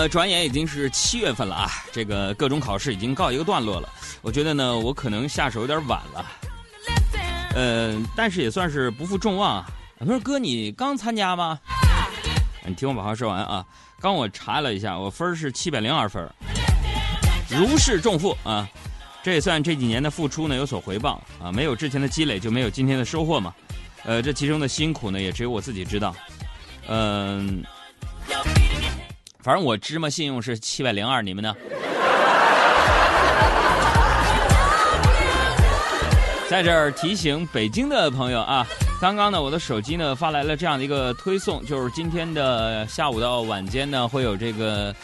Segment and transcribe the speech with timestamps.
[0.00, 3.88] 呃，转眼已经是七月份了啊，这个各种考试已经告一个段落了。
[4.22, 6.26] 我觉得呢，我可能下手有点晚了，
[7.54, 9.70] 呃，但是也算是不负众望啊。
[9.98, 11.60] 我说哥，你刚参加吗？
[12.64, 13.62] 你听我把话说完啊。
[14.00, 16.26] 刚我查了一下，我分是七百零二分，
[17.50, 18.66] 如释重负啊。
[19.22, 21.52] 这也算这几年的付出呢有所回报啊。
[21.52, 23.54] 没有之前的积累，就没有今天的收获嘛。
[24.04, 26.16] 呃，这其中的辛苦呢，也只有我自己知道。
[26.88, 27.62] 嗯。
[29.42, 31.54] 反正我芝麻信用是七百零二，你们呢？
[36.48, 38.66] 在这儿提醒北京的朋友啊，
[39.00, 44.94] 刚刚呢，我的手机呢发来了这样的一个推送，就是今天的下午到晚间呢会有这个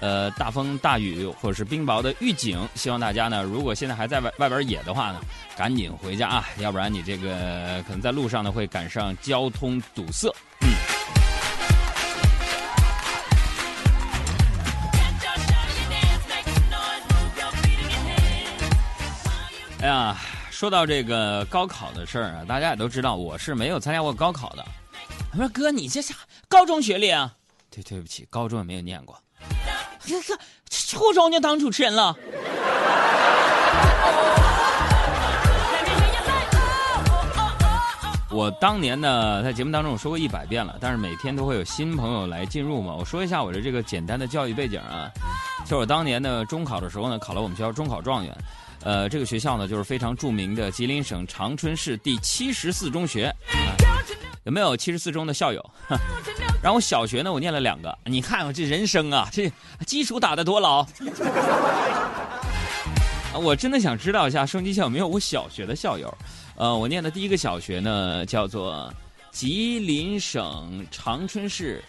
[0.00, 5.20] 呃大风大雨或者是冰雹的预警，希望大家呢如果现在还在外外边野的话呢，
[5.56, 10.28] 赶紧回家啊，要不然你这个可能在路上呢会赶上交通堵塞。
[10.62, 10.73] 嗯。
[19.84, 20.16] 哎呀，
[20.50, 24.64] 说到这个高考的事儿啊，大家也都知道，我是没有参加过高考的。
[25.32, 26.14] 我说哥，你这啥
[26.48, 27.30] 高中学历啊？
[27.70, 29.14] 对，对不起，高中也没有念过。
[30.00, 30.34] 这这
[30.70, 32.16] 初中就当主持人了。
[38.30, 42.94] 我当年呢，在节目当中我说过一百遍了，但是每天都会有新朋友来进入嘛。
[42.94, 45.10] 我说一下我的这个简单的教育背景啊，
[45.66, 48.34] 就我当年呢中考的时候呢，考了我们学校中考状元。
[48.84, 53.34] 呃，这个学校呢，就是非常著名的吉林省长春市第七十四中学。
[54.44, 55.70] 有没有七十四中的校友？
[56.62, 57.96] 然后小学呢，我念了两个。
[58.04, 59.50] 你看我这人生啊，这
[59.86, 60.86] 基础打得多牢。
[63.32, 66.14] 我真的想知道一下，升级校有没有我小学的校友？
[66.56, 68.92] 呃，我念的第一个小学呢，叫做
[69.30, 71.82] 吉林省长春市。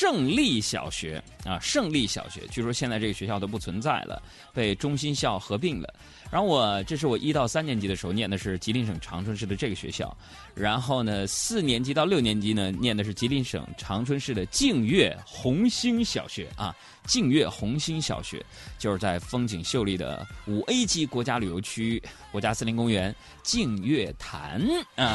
[0.00, 4.22] 胜利小学啊，胜利小学，据说现在这个学校都不存在了，
[4.54, 5.94] 被中心校合并了。
[6.30, 10.16] 然后我这是我一到三年级的时候念的是吉林省长春市的这个学校，
[10.54, 16.74] 然后呢四年级到六年级呢念的是吉林省长春市的净月红星小学啊，
[17.04, 18.42] 净月红星小学
[18.78, 24.62] 就是在风景秀丽的五 A 级国家旅游区国家森林公园净月潭
[24.96, 25.12] 啊。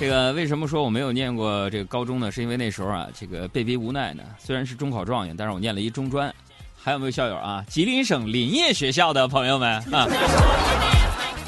[0.00, 2.32] 这个为什么说我没有念过这个高中呢？
[2.32, 4.22] 是因为那时候啊，这个被逼无奈呢。
[4.38, 6.34] 虽然是中考状元，但是我念了一中专。
[6.74, 7.62] 还有没有校友啊？
[7.68, 10.08] 吉林省林业学校的朋友们啊。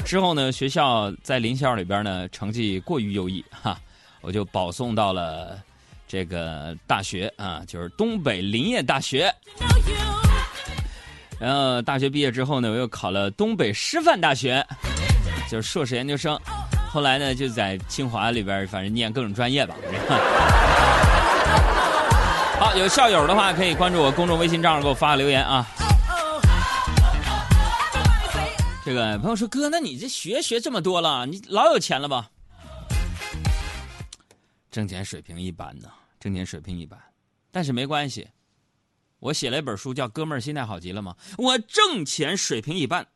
[0.05, 3.75] 之后呢，学校在林校里边呢，成绩过于优异哈，
[4.21, 5.59] 我就保送到了
[6.07, 9.33] 这个大学啊，就是东北林业大学。
[11.39, 14.63] 然后大学毕业之后呢，我又考了东北师范大学，
[15.49, 16.39] 就是硕士研究生。
[16.93, 19.75] 后来呢，就在清华里边，反正念各种专业吧。
[22.59, 25.65] 好，有校友的话可以关注我公众微信账号，给我发个留言啊。
[28.85, 32.29] 这个朋友说：“哥，那你这学学这么多了，你老有钱了吧？”
[34.69, 35.89] 挣钱水平一般呢，
[36.19, 36.99] 挣钱水平一般，
[37.49, 38.29] 但是没关系。
[39.17, 41.15] 我写了一本书，叫《哥们儿心态好极了》吗？
[41.39, 43.07] 我挣钱水平一般，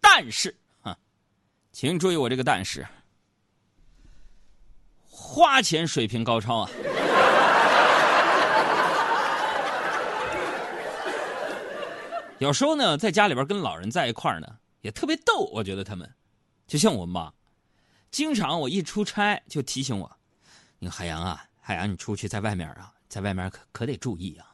[0.00, 0.56] 但是。
[1.74, 2.86] 请注意我这个但是，
[5.10, 6.70] 花钱水平高超啊！
[12.38, 14.46] 有时候呢，在家里边跟老人在一块儿呢，
[14.82, 15.50] 也特别逗。
[15.52, 16.08] 我觉得他们，
[16.68, 17.32] 就像我妈，
[18.12, 20.08] 经常我一出差就提醒我
[20.78, 24.46] ：“你海洋啊，海洋，你出去在外面啊，在外面可可得注意啊。”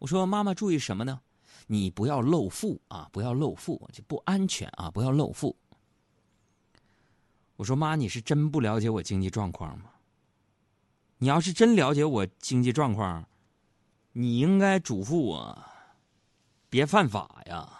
[0.00, 1.20] 我说：“妈妈，注意什么呢？
[1.66, 5.54] 你不要露富啊，不要露富，就不安全啊，不要露富。”
[7.58, 9.90] 我说妈，你是真不了解我经济状况吗？
[11.18, 13.26] 你要是真了解我经济状况，
[14.12, 15.64] 你应该嘱咐我
[16.70, 17.77] 别犯法呀。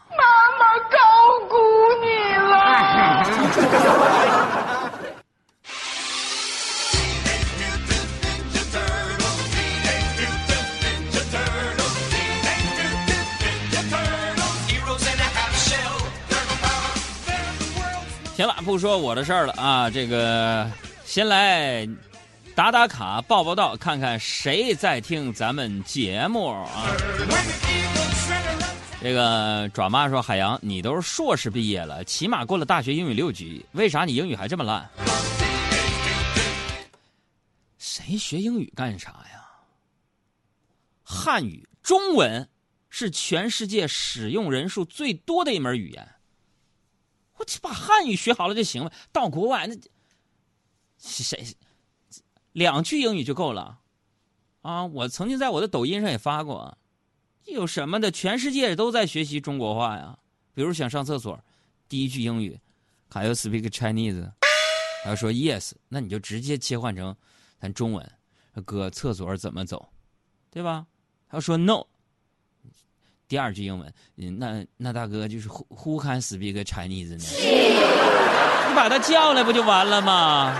[18.78, 19.90] 不说我的事儿了啊！
[19.90, 20.70] 这个
[21.04, 21.84] 先来
[22.54, 26.86] 打打卡、报报道，看看谁在听咱们节目啊！
[29.02, 34.88] 这个爪妈说：“海洋，你都是硕士毕业了，起码过了大学英语六级，为啥你英语还这么烂？
[37.78, 39.42] 谁学英语干啥呀？
[41.02, 42.48] 汉语、中文
[42.90, 46.08] 是全世界使用人数最多的一门语言。”
[47.38, 48.92] 我去把汉语学好了就行了。
[49.12, 49.76] 到国外那
[50.98, 51.46] 谁
[52.52, 53.80] 两句英语就够了。
[54.62, 56.76] 啊，我曾经在我的抖音上也发过，
[57.44, 58.10] 有什么的？
[58.10, 60.18] 全世界都在学习中国话呀。
[60.52, 61.40] 比如想上厕所，
[61.88, 62.58] 第一句英语
[63.08, 64.32] ，Can you speak Chinese？
[65.04, 67.16] 他要说 Yes，那你就直接切换成
[67.60, 68.12] 咱中文，
[68.64, 69.88] 哥，厕所怎么走，
[70.50, 70.86] 对吧？
[71.28, 71.86] 他说 No，
[73.28, 77.24] 第二句英文，嗯那那大哥就是 Who Who can speak Chinese 呢？
[78.68, 80.58] 你把他叫来不就完了吗？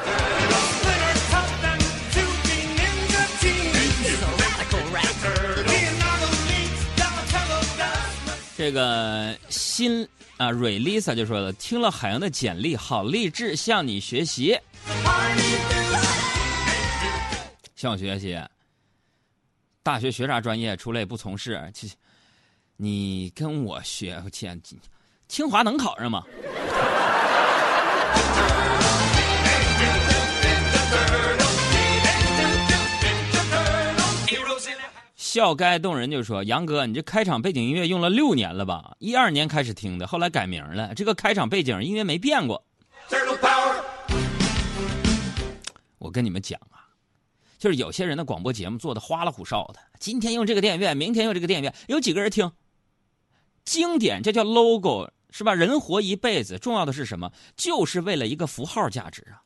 [8.55, 10.07] 这个新
[10.37, 14.59] 啊，蕊 Lisa 就说了，听了海洋的简历，好励志，向你学习，
[17.77, 18.39] 向我学习。
[19.83, 20.77] 大学学啥专业？
[20.77, 21.73] 出来也不从事，
[22.81, 24.63] 你跟我学，我天，
[25.27, 26.23] 清华能考上吗？
[35.17, 38.95] 笑该动人就说：“杨哥，你这开场背景音乐用了六年了吧？
[39.01, 40.95] 一二年开始听的，后来改名了。
[40.95, 42.65] 这个开场背景音乐没变过。”
[45.99, 46.87] 我跟你们讲啊，
[47.59, 52.49] 就是有些人的广播节目做的花里胡哨的，今天用这个电影院，明天用这个电影院，有几个人听？
[53.69, 55.53] 经典，这叫 logo 是吧？
[55.53, 57.31] 人活一辈子，重要的是什么？
[57.55, 59.45] 就是为了一个符号价值啊！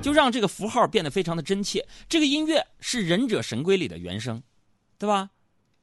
[0.00, 1.84] 就让这个符号变得非常的真切。
[2.08, 4.40] 这个音乐是《忍者神龟》里的原声。
[4.96, 5.30] 对吧？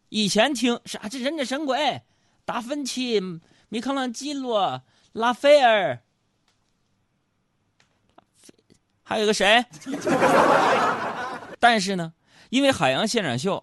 [0.08, 1.10] 以前听啥？
[1.10, 2.02] 这忍者神龟、
[2.46, 3.20] 达芬奇、
[3.68, 6.02] 米开朗基罗、拉斐尔，
[9.04, 9.66] 还有个谁？
[11.60, 12.14] 但是呢，
[12.50, 13.62] 因为海洋现场秀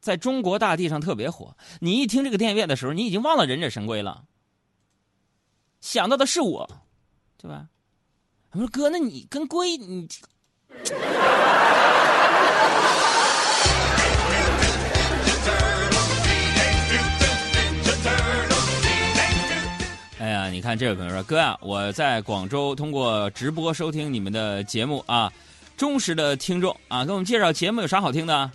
[0.00, 4.24] 在中国大地上特别火，你一听这个电影院的时候，你已经忘了忍者神龟了，
[5.80, 6.68] 想到的是我，
[7.36, 7.66] 对吧？
[8.52, 10.08] 我说哥，那你跟龟你。
[20.20, 25.32] 哎呀，你看这位朋友说：“哥啊，我在广州通过直播收听你们的节目啊，
[25.76, 28.50] 忠实的听众啊，给我们介绍节目有啥好听的？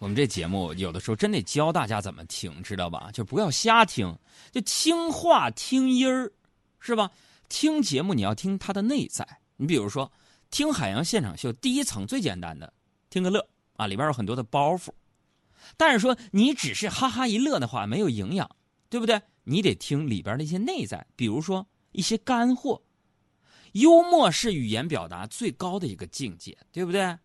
[0.00, 3.10] 我们这节目有的时候真得教大家怎么听，知道吧？
[3.12, 4.18] 就不要瞎听，
[4.50, 6.32] 就听话听音儿，
[6.78, 7.10] 是吧？
[7.50, 9.28] 听节目你要听它的内在。
[9.56, 10.10] 你比如说，
[10.50, 12.72] 听海洋现场秀，第一层最简单的，
[13.10, 14.88] 听个乐啊，里边有很多的包袱。
[15.76, 18.50] 但是说你只是哈哈一乐的话，没有营养。”
[18.88, 19.22] 对不对？
[19.44, 22.82] 你得听里边的一些内在，比如说一些干货。
[23.74, 27.16] 幽默是语言表达最高的一个境界，对不对？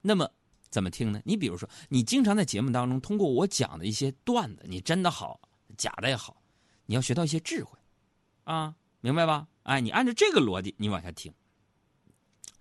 [0.00, 0.28] 那么
[0.70, 1.20] 怎么听呢？
[1.24, 5.40] 你比如说，你经常在节目当中通过我讲的一些段子，你真的好，
[5.76, 6.40] 假的也好，
[6.86, 7.76] 你要学到一些智慧，
[8.44, 9.48] 啊，明白吧？
[9.64, 11.32] 哎，你按照这个逻辑，你往下听。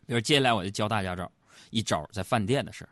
[0.07, 1.31] 比如接下来我就教大家招
[1.69, 2.89] 一招，在饭店的事儿。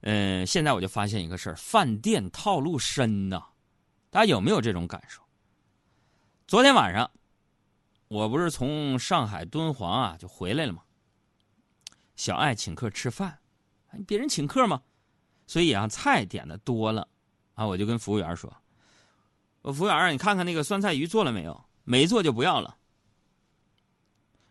[0.00, 3.46] 嗯，现在我就发现一个事儿，饭店套路深呐。
[4.10, 5.22] 大家有没有这种感受？
[6.48, 7.10] 昨天晚上，
[8.08, 10.82] 我不是从上海敦煌啊就回来了吗？
[12.16, 13.38] 小爱请客吃饭，
[14.04, 14.82] 别人请客嘛，
[15.46, 17.08] 所以啊菜点的多了
[17.54, 18.52] 啊，我就跟服务员说
[19.62, 21.64] ：“我服务员，你看看那个酸菜鱼做了没有？
[21.84, 22.76] 没做就不要了。”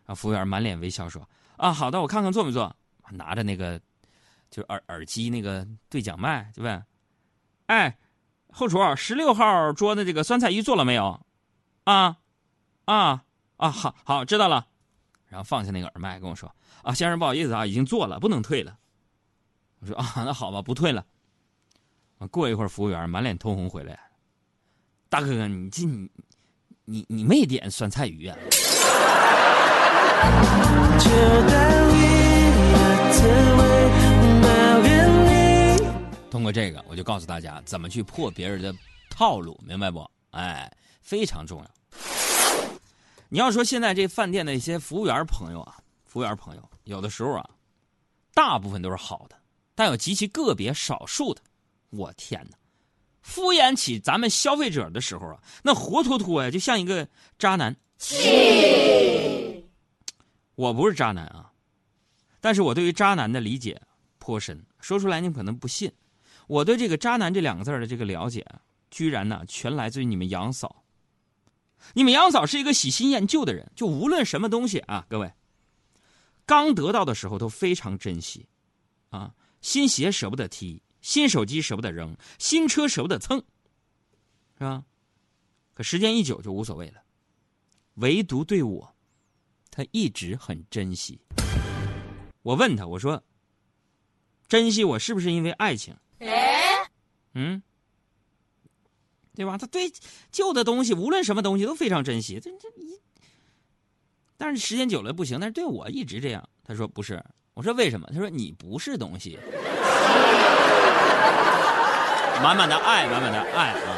[0.06, 2.74] 啊，服务员满脸微笑说：“啊，好的，我看看做没做。”
[3.10, 3.78] 拿着那个
[4.50, 6.84] 就是耳耳机那个对讲麦就问
[7.66, 7.96] ：“哎。”
[8.52, 11.20] 后厨，十六号桌的这个酸菜鱼做了没有？
[11.84, 12.16] 啊，
[12.86, 13.22] 啊，
[13.58, 14.66] 啊，好好知道了。
[15.26, 16.50] 然后放下那个耳麦跟我说
[16.82, 18.78] ：“啊，先生不好意思啊，已经做了，不能退了。”
[19.80, 21.04] 我说：“啊，那好吧，不退了。”
[22.30, 23.98] 过一会儿，服务员满脸通红回来
[25.08, 26.10] ：“大哥哥，你这你
[26.84, 28.36] 你你没点酸菜鱼啊？”
[36.30, 38.74] 通过这个，我就告诉大家怎么去破别人的
[39.10, 40.08] 套路，明白不？
[40.30, 41.70] 哎，非常重要。
[43.28, 47.48] 你要说现在这饭店的一些服务员朋友啊，服务员朋友，有的时候啊，
[48.34, 49.36] 大部分都是好的，
[49.76, 51.40] 但有极其个别少数的，
[51.90, 52.58] 我天哪，
[53.22, 57.76] 敷衍起咱们消费者的时候啊，那活脱脱呀，就像一个渣男。
[60.56, 61.52] 我不是渣男啊，
[62.40, 63.80] 但是我对于渣男的理解
[64.18, 65.92] 颇深，说出来你可能不信。
[66.46, 68.46] 我对这个“渣男”这两个字的这个了解，
[68.90, 70.84] 居然呢全来自于你们杨嫂。
[71.92, 75.32] 你们杨嫂是一个喜新厌旧的人，就无论什么东西啊，各位，
[76.46, 78.46] 刚得到的时候都非常珍惜，
[79.10, 79.34] 啊，
[79.66, 83.38] 新鞋舍不得踢，新手机舍不得扔，新车舍不得蹭，
[84.56, 84.84] 是吧？
[85.74, 87.02] 可时间一久就无所谓了，
[87.94, 88.94] 唯独对我，
[89.68, 91.20] 他一直很珍惜。
[92.42, 93.20] 我问他，我说
[94.46, 95.96] ：“珍惜我是不是因为爱情？
[97.34, 97.60] 嗯，
[99.34, 99.58] 对吧？
[99.58, 99.92] 他对
[100.30, 102.38] 旧的东西，无论什么东西都非常珍惜。
[102.38, 103.00] 这这一，
[104.36, 105.40] 但是时间久了不行。
[105.40, 106.48] 但是对我一直这样。
[106.62, 107.20] 他说不是，
[107.56, 108.06] 我说为什么？
[108.12, 109.38] 他说你不是东西，
[112.42, 113.96] 满满的爱，满满的爱啊。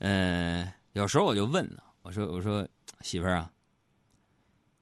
[0.00, 2.68] 嗯，有时候我就问呢，我说我说
[3.00, 3.50] 媳妇儿啊，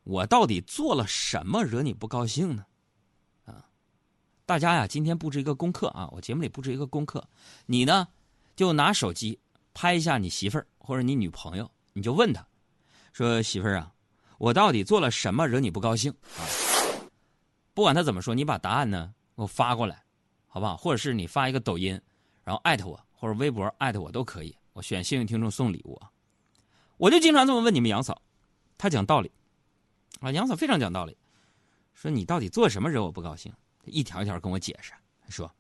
[0.02, 2.66] 我到底做了什么惹你不高兴呢？
[3.44, 3.64] 啊
[4.44, 6.08] 大家呀，今天布置一个功课啊！
[6.10, 7.24] 我节目里布置一个功课，
[7.66, 8.08] 你呢
[8.56, 9.38] 就拿手机
[9.74, 12.44] 拍一下你媳妇儿或者你女朋友，你就问她，
[13.12, 13.92] 说媳妇儿啊，
[14.38, 16.42] 我到底做了什么惹你不高兴啊？
[17.78, 20.02] 不管他怎么说，你把答案呢给我发过来，
[20.48, 20.76] 好不好？
[20.76, 22.00] 或者是你发一个抖音，
[22.42, 25.96] 然后艾特我或者微博艾特我都可以，我选幸运听众送礼物！
[26.96, 28.20] 我就经常这么问你们杨嫂，
[28.76, 29.30] 她讲道理
[30.18, 31.16] 啊，杨嫂非常讲道理，
[31.94, 33.52] 说你到底做什么惹我不高兴？
[33.84, 34.92] 一条一条跟我解释，
[35.28, 35.54] 说：“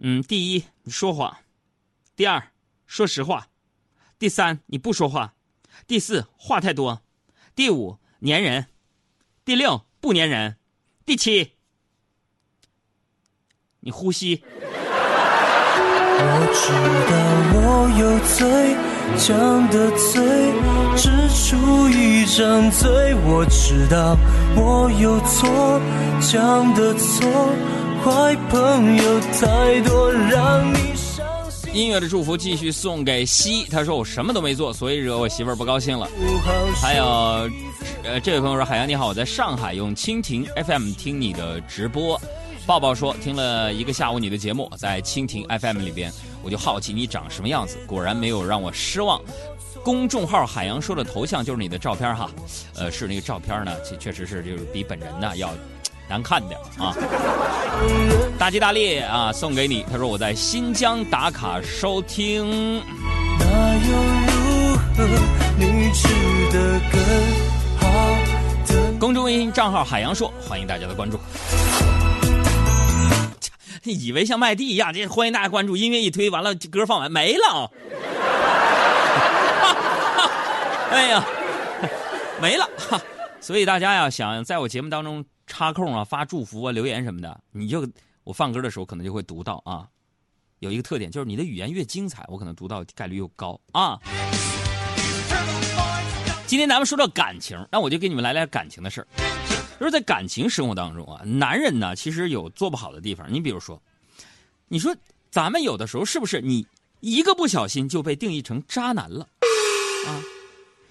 [0.00, 1.30] 嗯，第一，你说谎；
[2.16, 2.52] 第二，
[2.86, 3.50] 说实话；
[4.18, 5.34] 第三，你不说话；
[5.86, 7.02] 第四，话太多；
[7.54, 8.62] 第五，粘人；
[9.44, 10.56] 第六，不粘人；
[11.06, 11.52] 第七，
[13.78, 14.42] 你呼吸。”
[16.24, 16.72] 我知
[17.08, 17.14] 道
[17.54, 18.76] 我有罪，
[19.16, 19.30] 讲
[19.70, 20.20] 的罪，
[20.96, 23.14] 只出一张嘴。
[23.24, 24.18] 我知道
[24.56, 25.80] 我有错，
[26.20, 27.54] 讲的错，
[28.04, 31.01] 坏朋友太多，让你。
[31.72, 36.06] 音乐的祝福继续送给西，他说我什么都没做，所以惹我媳妇儿不高兴了。
[36.80, 37.04] 还有，
[38.04, 42.20] 呃，这位朋友说海洋你好，我在上海用蜻蜓 FM 听你的直播。
[42.64, 46.12] 抱抱说：“听了一个下午你的节目，在蜻蜓 FM 里边，
[46.44, 47.76] 我就好奇你长什么样子。
[47.88, 49.20] 果然没有让我失望。
[49.82, 52.30] 公众号海洋说的头像就是你的照片哈，
[52.76, 55.50] 呃，是那个照片呢，确确实是就是比本人呢要
[56.12, 56.94] 难看点啊。
[58.38, 59.82] 大吉大利啊，送给你。
[59.90, 62.82] 他说我在新疆打卡收听。
[63.38, 63.92] 那又
[64.28, 65.08] 如何？
[65.56, 66.06] 你值
[66.52, 67.00] 得更
[67.78, 67.88] 好
[68.66, 68.92] 的。
[69.00, 71.18] 公众微信账号海洋说，欢迎大家的关注。”
[73.84, 75.76] 以为像麦地一样，这欢迎大家关注。
[75.76, 77.70] 音乐一推完了，歌放完没了。
[80.92, 81.24] 哎呀，
[82.38, 82.68] 没了。
[83.40, 87.86] 所以大家呀，想在我节目当中插空啊、发祝福啊、留言什么的，你就
[88.24, 89.86] 我放歌的时候可能就会读到啊。
[90.60, 94.00] 有一个特点就是你的语言越精彩，我可能读到概率又高啊。
[96.46, 99.06] 今天咱们说到感情，那我就给你们来点感情的事儿。
[99.78, 103.30] 就是在感情生活当中啊，男人呢其实有做不好的地方。
[103.30, 103.80] 你比如说，
[104.68, 104.96] 你说
[105.30, 106.66] 咱们有的时候是不是你
[107.00, 109.28] 一个不小心就被定义成渣男了
[110.06, 110.16] 啊？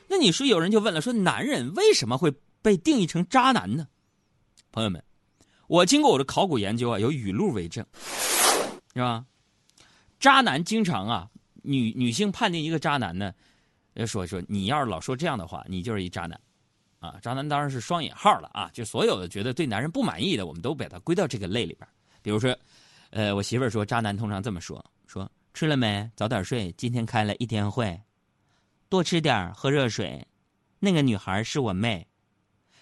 [0.07, 3.87] 那你说有人就问了，说男人为什么会被定义成渣男呢？
[4.71, 5.03] 朋友们，
[5.67, 7.85] 我经过我的考古研究啊，有语录为证，
[8.93, 9.25] 是吧？
[10.19, 11.29] 渣男经常啊，
[11.63, 13.33] 女女性判定一个渣男呢，
[14.07, 16.39] 说说你要是老说这样的话，你就是一渣男。
[16.99, 18.69] 啊，渣男当然是双引号了啊！
[18.71, 21.89] 就所有的觉得对男人不满意的，我们都把它归到这个类里边。
[22.21, 22.55] 比如说，
[23.09, 26.07] 呃，我媳妇儿说，渣男通常这么说：说吃了没？
[26.15, 27.99] 早点睡，今天开了一天会，
[28.87, 30.23] 多吃点喝热水。
[30.77, 32.07] 那个女孩是我妹。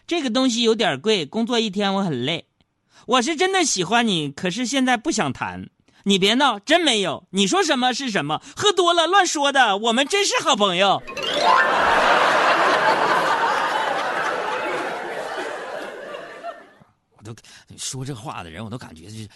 [0.09, 2.47] 这个东西有点贵，工作一天我很累。
[3.05, 5.69] 我是真的喜欢你，可是现在不想谈。
[6.03, 7.27] 你别闹，真没有。
[7.29, 8.41] 你说什么是什么？
[8.55, 9.77] 喝多了乱说的。
[9.77, 10.99] 我们真是好朋友。
[17.15, 17.35] 我都
[17.77, 19.29] 说这话的人，我都感觉就是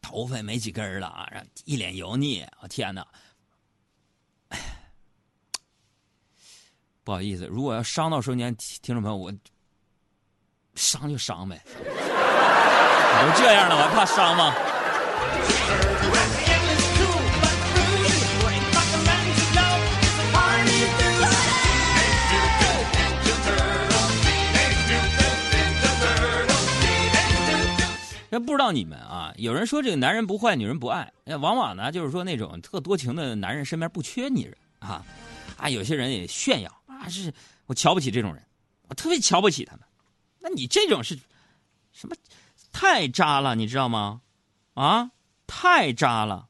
[0.00, 1.28] 头发没几根了啊，
[1.64, 2.46] 一脸油腻。
[2.60, 3.04] 我天哪！
[7.02, 9.32] 不好意思，如果要伤到收音听众朋友，我
[10.74, 11.60] 伤就伤呗。
[11.74, 14.54] 都这样了，我还怕伤吗？
[28.34, 29.30] 那不知道你们啊？
[29.36, 31.12] 有人说这个男人不坏，女人不爱。
[31.38, 35.04] 往往呢，就是说那种特多情的男人身边不缺女人啊。
[35.58, 37.30] 啊，有些人也炫耀啊，是
[37.66, 38.42] 我瞧不起这种人，
[38.88, 39.82] 我特别瞧不起他们。
[40.42, 41.18] 那你这种是
[41.92, 42.14] 什么？
[42.72, 44.22] 太渣了，你知道吗？
[44.74, 45.10] 啊，
[45.46, 46.48] 太渣了，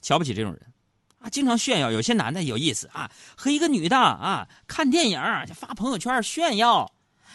[0.00, 0.72] 瞧不起这种人
[1.18, 1.28] 啊！
[1.28, 5.20] 经常炫耀，有些男的有意思啊，和一个女的啊看电影
[5.54, 6.92] 发朋友圈炫耀，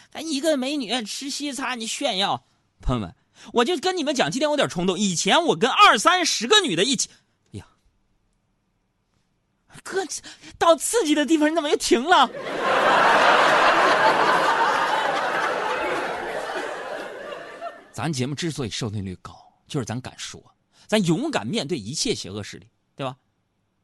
[0.10, 2.46] 咱一个美女吃西餐你炫耀。
[2.80, 3.14] 朋友们，
[3.52, 4.98] 我就跟你们讲，今天我有点冲动。
[4.98, 7.10] 以前我跟二三十个女的一起，
[7.54, 7.66] 哎呀，
[9.84, 10.06] 哥，
[10.58, 12.30] 到刺激的地方你怎么又停了？
[18.02, 19.32] 咱节目之所以收听率高，
[19.68, 20.44] 就是咱敢说，
[20.88, 23.16] 咱勇敢面对一切邪恶势力，对吧？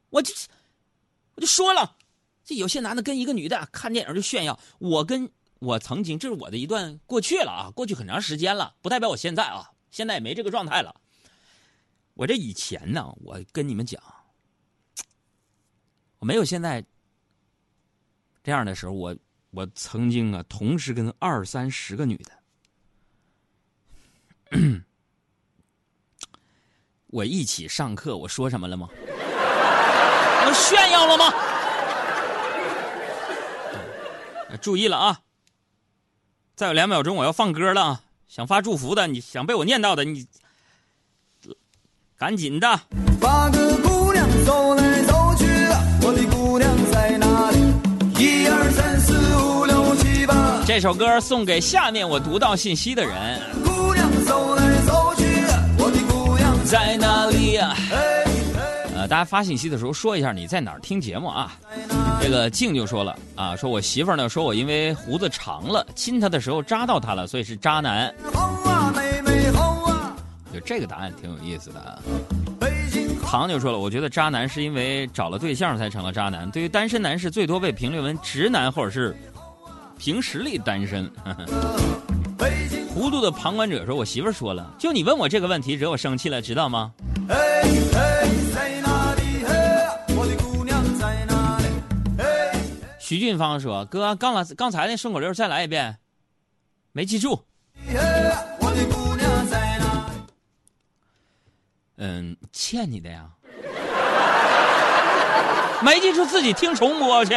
[0.09, 0.33] 我就
[1.35, 1.95] 我就说了，
[2.43, 10.99] 这有些男的跟一个女的看电影就炫耀，我跟我曾经这是我的一段过去了啊，过去很长时间了，不代表我现在啊，现在也没这个状态了。
[12.15, 14.01] 我这以前呢，我跟你们讲，
[16.17, 16.83] 我没有现在
[18.43, 19.15] 这样的时候，我
[19.51, 22.31] 我曾经啊，同时跟二三十个女的。
[27.07, 28.87] 我一起上课，我说什么了吗？
[30.45, 31.33] 我炫耀了吗？
[34.61, 35.19] 注意了啊！
[36.55, 38.01] 再有两秒钟我要放歌了啊！
[38.27, 40.25] 想发祝福的，你想被我念到的，你
[42.17, 42.79] 赶紧的。
[43.21, 45.45] 八个姑娘走来走去，
[46.01, 47.59] 我的姑娘在哪里？
[48.17, 50.63] 一二三四五六七八。
[50.65, 53.56] 这首歌送给下面我读到信息的人。
[56.67, 58.25] 在哪里呀、哎
[58.93, 61.55] 呃，大家发信息的时候说一下你在哪儿听节目啊？
[62.21, 68.13] 这个静就说了啊，说我媳妇儿呢说我因为胡子长了，亲她的时候扎到她了，所以是渣男。
[70.53, 71.99] 就这个答案挺有意思的啊。
[73.23, 76.51] 唐就说了，我觉得渣男是因为找了对象才成了渣男。
[76.51, 79.15] 对于单身男士，最多被评论为直男或者是
[79.97, 81.09] 凭实力单身。
[82.97, 86.91] 糊涂的旁观者说，我媳妇儿说了，就你问我这个问题，惹我生气了，知道吗？
[87.29, 87.35] 哎
[87.93, 89.21] 哎，在哪里？
[89.45, 89.53] 嘿，
[90.15, 91.65] 我的姑娘在哪里？
[92.17, 92.59] 哎，
[92.97, 95.99] 徐俊芳说，哥，刚来刚才那顺口溜再来一遍，
[96.91, 97.39] 没记住。
[101.97, 103.27] 嗯，欠你的呀。
[105.83, 107.35] 没记住自己听重播去。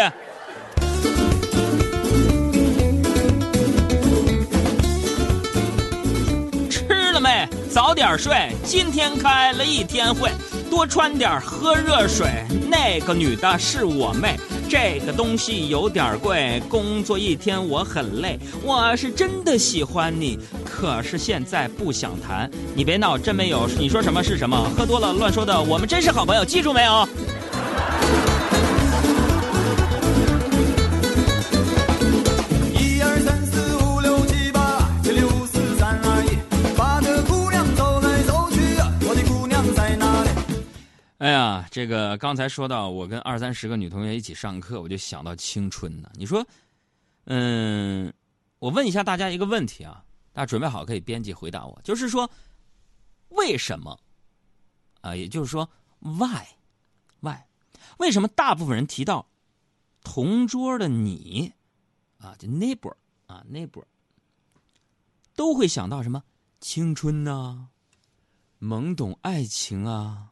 [7.70, 8.50] 早点睡。
[8.64, 10.30] 今天开了一天会，
[10.70, 12.26] 多穿点，喝热水。
[12.68, 14.38] 那个女的是我妹，
[14.68, 16.62] 这个东西有点贵。
[16.68, 22.50] 工作一天我很累，我是真的喜欢你，可是现在不想谈。
[22.74, 23.68] 你别闹，真没有。
[23.78, 24.56] 你说什么是什么？
[24.76, 25.60] 喝多了乱说的。
[25.60, 27.08] 我们真是好朋友，记住没有？
[41.30, 46.10] 哎呀，这个刚才说到我跟二三十个女同学一起上课，我就想到青春呢。
[46.14, 46.44] 你说，
[47.26, 48.12] 嗯，
[48.58, 52.28] 我问一下大家一个问题啊，大家准备好可以编辑回答我，就是说，
[53.28, 53.96] 为什么？
[55.02, 57.38] 啊，也就是说，why，why，
[57.98, 59.24] 为什么大部分人提到
[60.02, 61.52] 同桌的你
[62.18, 62.96] 啊，就 neighbor
[63.28, 63.84] 啊 neighbor，
[65.36, 66.24] 都会想到什么
[66.60, 67.68] 青春呐、
[68.60, 70.26] 懵懂爱情啊。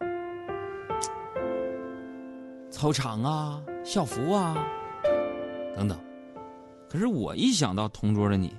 [2.71, 4.57] 操场啊、校服啊
[5.77, 5.99] 等等。
[6.89, 8.55] 可是我一想到同桌的你，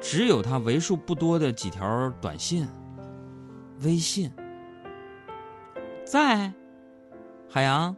[0.00, 2.66] 只有他为数不多的几条短信、
[3.82, 4.30] 微信，
[6.04, 6.52] 在
[7.48, 7.94] 海洋，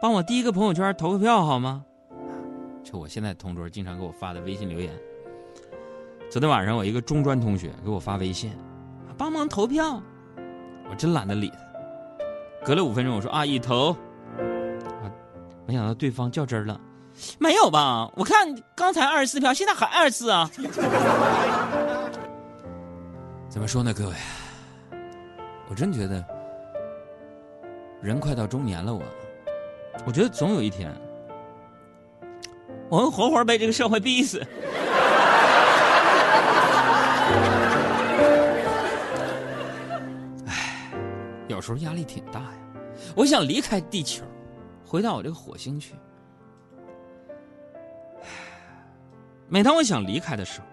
[0.00, 1.84] 帮我第一个朋友圈投个票好吗？
[2.82, 4.90] 就我现在同桌经常给我发的微信留言。
[6.30, 8.52] 昨天晚上我一个中专同学给我发微信，
[9.18, 10.02] 帮忙投票，
[10.88, 11.69] 我真懒得理他。
[12.64, 13.92] 隔了五分钟，我说啊，已投。
[13.92, 15.10] 啊，
[15.66, 16.80] 没想到对方较真儿了，
[17.38, 18.10] 没有吧？
[18.14, 20.50] 我看刚才二十四票，现在还二十四啊。
[23.48, 24.14] 怎么说呢，各位？
[25.68, 26.24] 我真觉得
[28.02, 29.02] 人快到中年了我，
[30.04, 30.92] 我觉得总有一天，
[32.88, 34.44] 我们活活被这个社会逼死。
[41.50, 42.58] 有时候压力挺大呀，
[43.16, 44.24] 我想离开地球，
[44.86, 45.94] 回到我这个火星去。
[49.48, 50.66] 每当我想离开的时候，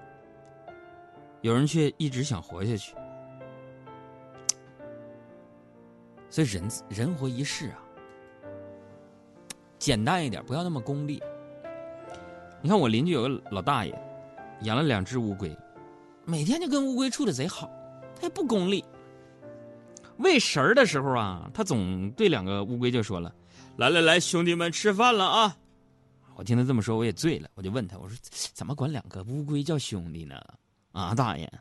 [1.42, 2.94] 有人却一直想活下去。
[6.30, 7.80] 所以人人活一世啊，
[9.80, 11.22] 简单一点，不要那么功利。
[12.62, 14.00] 你看我邻居有个老大爷，
[14.62, 15.58] 养了两只乌龟，
[16.24, 17.68] 每天就跟乌龟处的贼好，
[18.16, 18.86] 他也不功利。
[20.20, 23.34] 喂食儿的时候啊，他总对两个乌龟就说了
[23.78, 25.58] ：“来来来，兄弟们吃饭了啊！”
[26.36, 28.18] 我听他这么说，我也醉了，我就问他：“我说
[28.54, 30.40] 怎么管两个乌龟叫兄弟呢？”
[30.94, 31.52] 啊，大爷，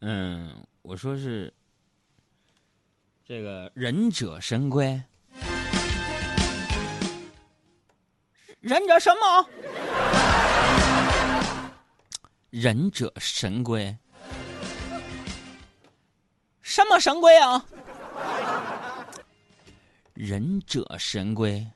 [0.00, 1.54] 嗯，我说是
[3.24, 5.00] 这个忍者神龟，
[8.62, 9.44] 忍者神么？
[12.50, 13.96] 忍者神龟？
[16.60, 17.64] 什么神龟啊？
[20.14, 21.66] 忍者神龟？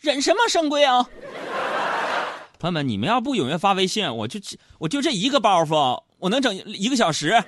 [0.00, 1.08] 忍什么神龟啊？
[2.58, 4.40] 朋友们，你们要不踊跃发微信，我就
[4.78, 7.40] 我就这一个包袱，我能整一个小时。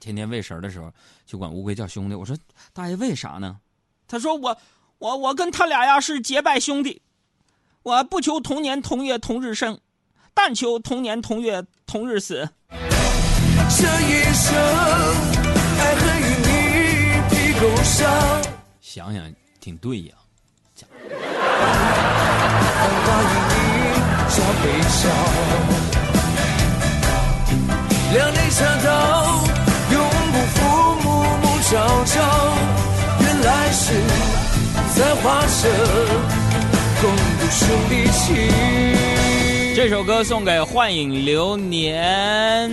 [0.00, 0.92] 天天喂食的时候
[1.24, 2.14] 就管乌龟叫兄弟。
[2.16, 2.36] 我说
[2.72, 3.58] 大爷为啥呢？
[4.08, 4.56] 他说我
[4.98, 7.00] 我我跟他俩呀是结拜兄弟，
[7.84, 9.78] 我不求同年同月同日生，
[10.34, 12.48] 但求同年同月同日死。
[12.68, 14.56] 这一生
[15.78, 16.50] 爱恨与你。
[18.80, 20.14] 想想挺对呀。
[28.12, 28.88] 两肋插刀，
[29.36, 29.49] 永
[31.02, 31.10] 暮
[31.42, 32.20] 暮朝朝。
[33.20, 33.94] 原来是
[34.94, 35.68] 在画社
[37.00, 38.36] 共度兄弟情。
[39.74, 42.70] 这首歌送给幻影流年、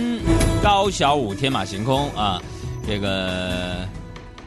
[0.62, 2.40] 高小五、天马行空啊，
[2.86, 3.86] 这个。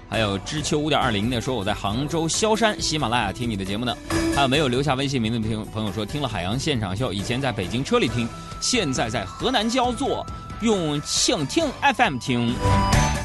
[0.10, 3.96] 还有知秋五点二零的说我在杭州萧山喜马拉雅听你的节目呢，
[4.36, 8.28] 还有没有留下微信名的朋友朋友说听了海洋现场秀，以前在北京车里听，
[8.60, 10.26] 现在在河南焦作
[10.60, 12.54] 用蜻蜓 FM 听。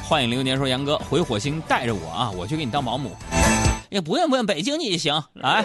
[0.08, 3.10] 幻影流年说杨哥回火星带着我啊，我去给你当保姆。
[3.90, 5.64] 也不用不用，北京你也行，来。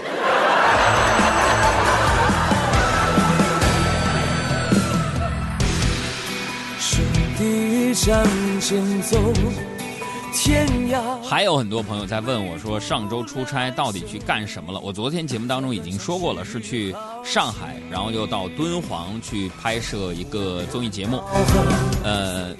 [6.79, 7.03] 兄
[7.37, 8.25] 弟向
[8.59, 9.19] 前走。
[10.33, 11.21] 天涯。
[11.21, 14.79] 还有很多朋友在问我，说上周出差到底去干什么了？
[14.79, 21.21] 我昨天节目当中已经说过了，是去上海，然后又到敦煌去拍摄一个综艺节目。
[22.03, 22.55] 呃，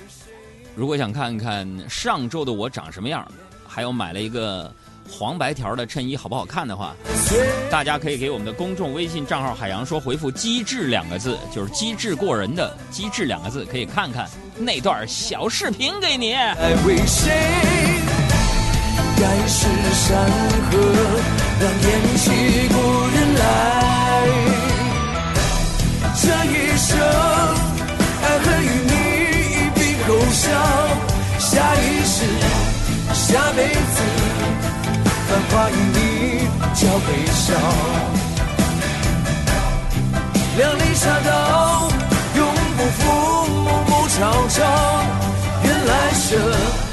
[0.76, 3.26] 如果想看看上周的我长什么样，
[3.68, 4.74] 还有买了一个。
[5.10, 6.96] 黄白条的衬衣好不好看的话，
[7.70, 16.34] 大家可以给我们的公众微信账号“海洋说”回复“机智”两个字，就是机智过人的“机智”两个字，可以看看那段小视频给你。
[16.34, 17.30] 爱为谁？
[19.18, 20.26] 该是山
[20.72, 20.78] 河，
[21.60, 22.32] 让念起
[22.70, 22.76] 故
[23.14, 23.42] 人来。
[26.16, 26.98] 这一生，
[28.24, 28.81] 爱恨与
[30.32, 30.50] 笑。
[31.40, 32.26] 下一世，
[33.14, 34.02] 下辈子。
[35.28, 36.00] 繁华与你
[36.74, 37.56] 交悲伤，
[40.58, 41.90] 两肋插刀，
[42.36, 42.40] 永
[42.78, 43.02] 不负，
[43.48, 44.58] 暮暮朝朝。
[45.64, 46.91] 原来生。